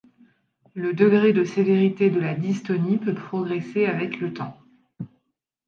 [0.73, 4.57] Le degré de sévérité de la dystonie peut progresser avec le temps.